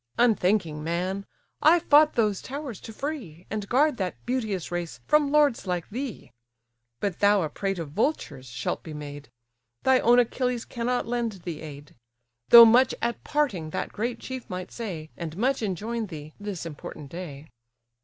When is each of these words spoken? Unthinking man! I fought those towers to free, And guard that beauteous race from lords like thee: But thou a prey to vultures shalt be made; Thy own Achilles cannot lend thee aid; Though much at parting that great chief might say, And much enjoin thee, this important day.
Unthinking 0.17 0.83
man! 0.83 1.27
I 1.61 1.77
fought 1.77 2.13
those 2.15 2.41
towers 2.41 2.81
to 2.81 2.91
free, 2.91 3.45
And 3.51 3.69
guard 3.69 3.97
that 3.97 4.15
beauteous 4.25 4.71
race 4.71 4.99
from 5.05 5.31
lords 5.31 5.67
like 5.67 5.87
thee: 5.91 6.31
But 6.99 7.19
thou 7.19 7.43
a 7.43 7.49
prey 7.49 7.75
to 7.75 7.85
vultures 7.85 8.47
shalt 8.49 8.81
be 8.81 8.95
made; 8.95 9.29
Thy 9.83 9.99
own 9.99 10.17
Achilles 10.17 10.65
cannot 10.65 11.05
lend 11.05 11.33
thee 11.43 11.61
aid; 11.61 11.93
Though 12.49 12.65
much 12.65 12.95
at 12.99 13.23
parting 13.23 13.69
that 13.69 13.93
great 13.93 14.17
chief 14.19 14.49
might 14.49 14.71
say, 14.71 15.11
And 15.15 15.37
much 15.37 15.61
enjoin 15.61 16.07
thee, 16.07 16.33
this 16.39 16.65
important 16.65 17.11
day. 17.11 17.49